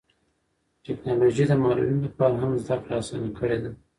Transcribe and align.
ټیکنالوژي 0.85 1.43
د 1.47 1.53
معلولینو 1.63 2.05
لپاره 2.07 2.35
هم 2.41 2.51
زده 2.61 2.75
کړه 2.83 2.95
اسانه 3.01 3.29
کړې 3.37 3.57
ده. 3.63 3.71